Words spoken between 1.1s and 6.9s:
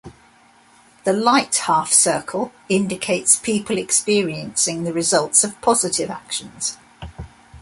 light half-circle indicates people experiencing the results of positive actions.